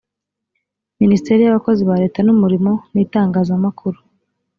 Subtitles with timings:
[1.01, 3.97] minisiteri y’abakozi ba leta n’umurimo n’itangazamakuru